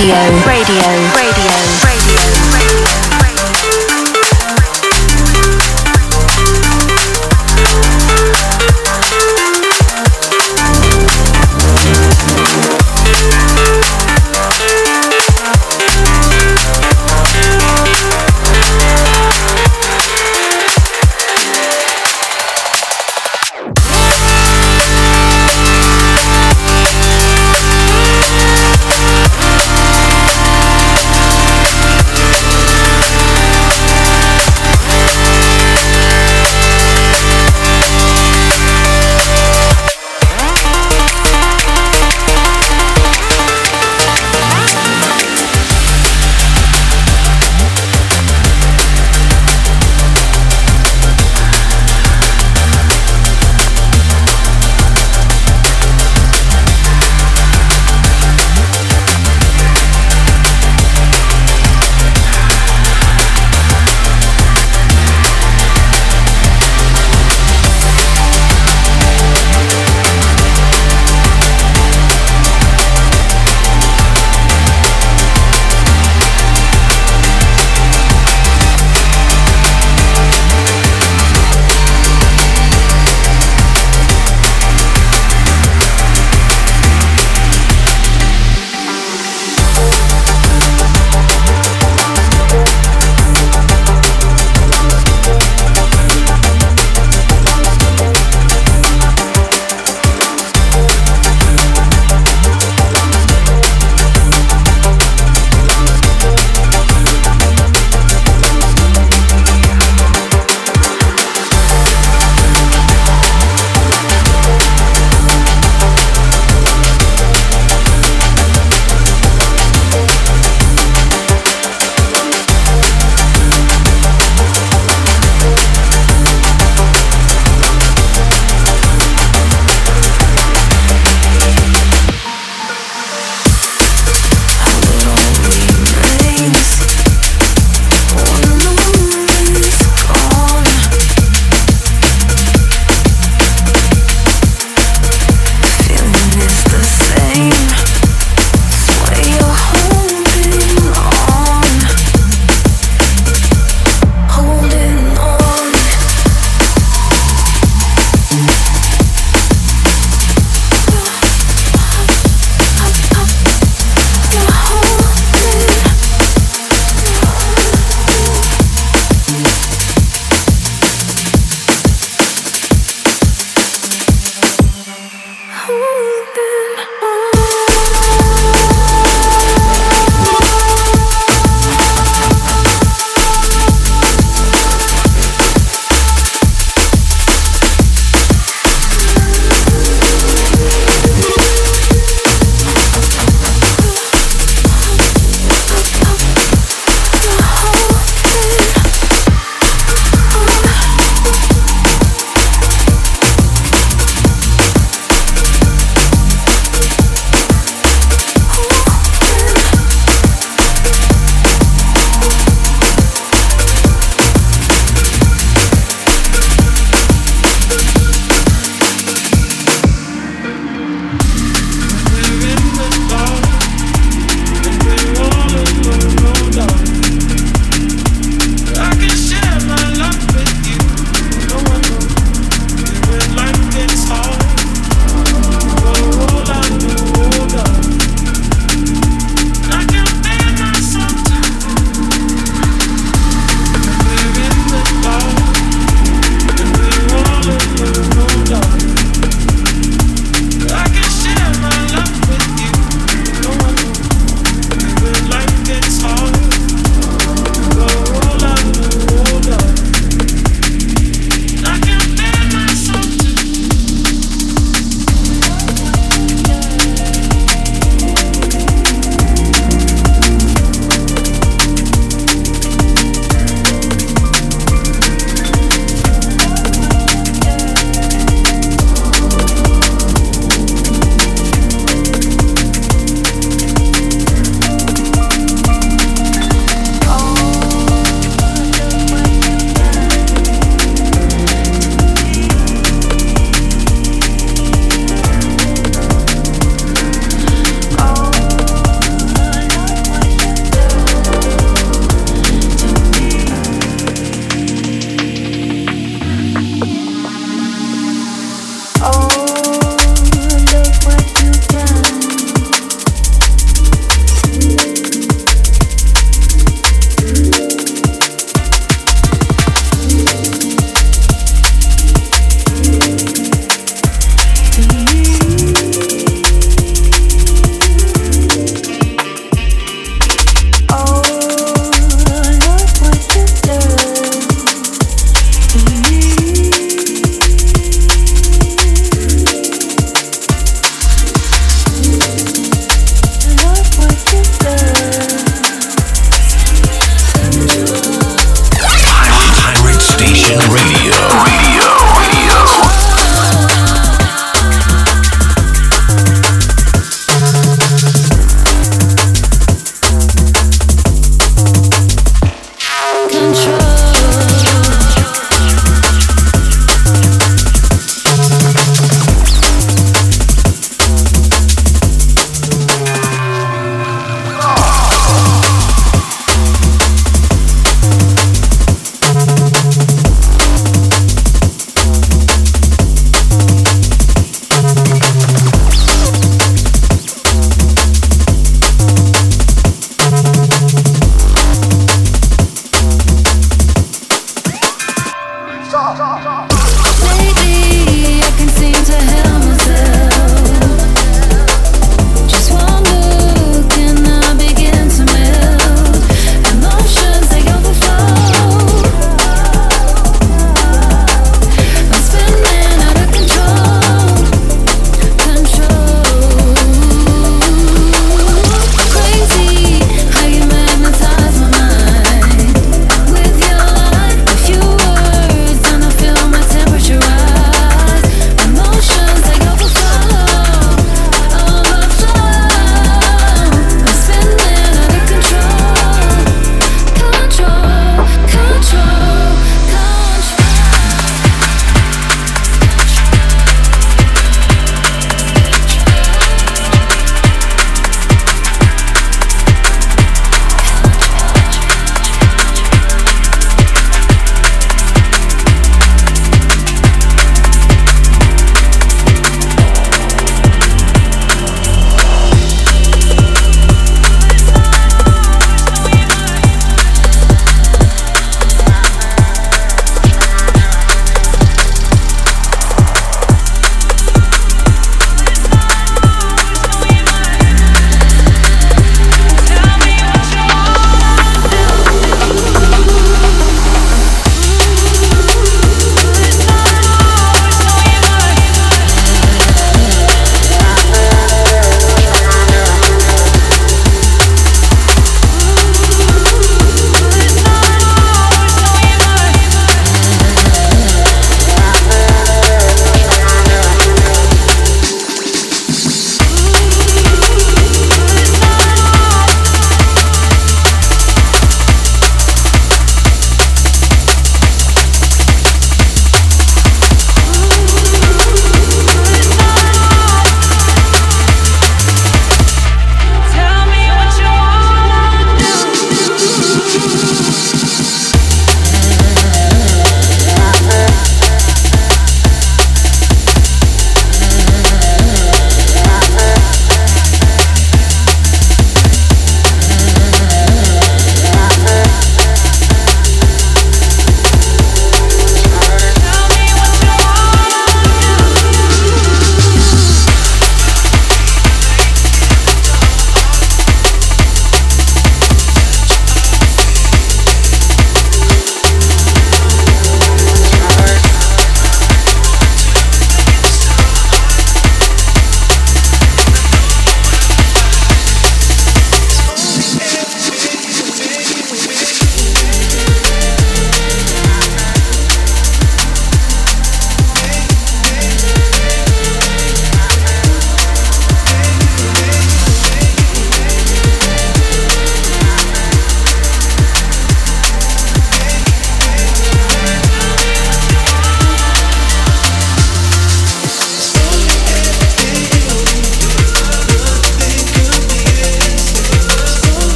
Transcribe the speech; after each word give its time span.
Radio. 0.00 0.16
Radio. 0.46 1.09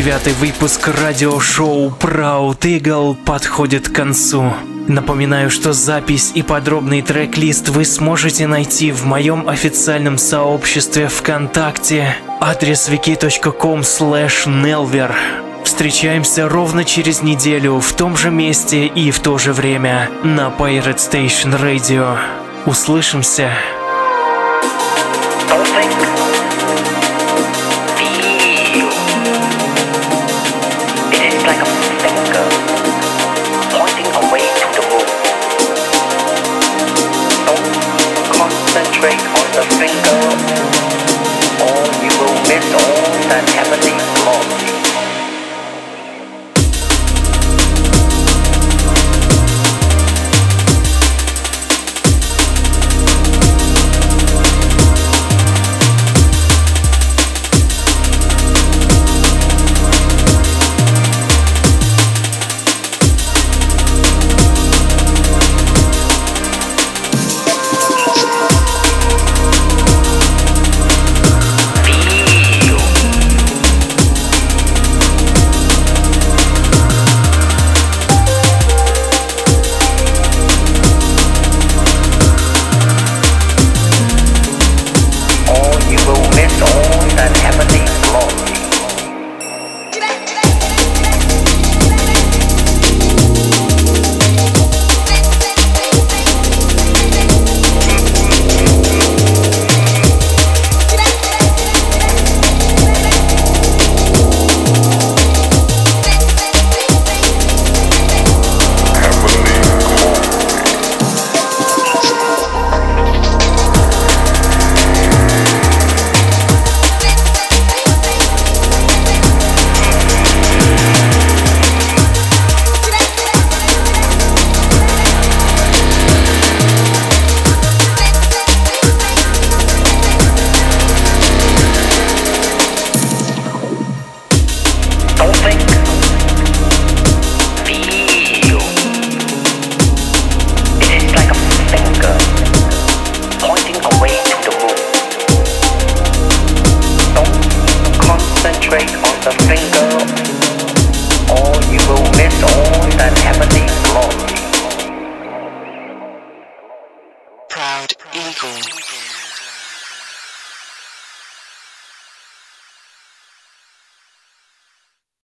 479 0.00 0.36
выпуск 0.38 0.88
радиошоу 0.88 1.90
Proud 1.90 2.60
Eagle 2.60 3.14
подходит 3.14 3.90
к 3.90 3.94
концу. 3.94 4.50
Напоминаю, 4.88 5.50
что 5.50 5.74
запись 5.74 6.32
и 6.34 6.42
подробный 6.42 7.02
трек-лист 7.02 7.68
вы 7.68 7.84
сможете 7.84 8.46
найти 8.46 8.92
в 8.92 9.04
моем 9.04 9.46
официальном 9.46 10.16
сообществе 10.16 11.08
ВКонтакте. 11.08 12.16
Адрес 12.40 12.88
wiki.com 12.88 13.80
nelver. 13.80 15.12
Встречаемся 15.64 16.48
ровно 16.48 16.84
через 16.84 17.20
неделю 17.20 17.78
в 17.78 17.92
том 17.92 18.16
же 18.16 18.30
месте 18.30 18.86
и 18.86 19.10
в 19.10 19.20
то 19.20 19.36
же 19.36 19.52
время 19.52 20.08
на 20.24 20.48
Pirate 20.48 20.96
Station 20.96 21.60
Radio. 21.60 22.16
Услышимся. 22.64 23.50